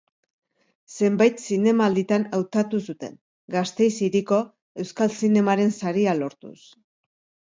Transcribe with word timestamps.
Zenbait 0.99 1.41
zinemalditan 1.49 2.23
hautatu 2.37 2.79
zuten, 2.93 3.13
Gasteiz 3.55 3.89
Hiriko 4.05 4.39
Euskal 4.85 5.13
Zinemaren 5.21 5.75
Saria 5.77 6.17
lortuz. 6.23 6.55